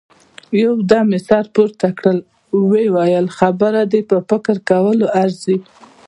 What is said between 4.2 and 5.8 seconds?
فکر کولو ارزي.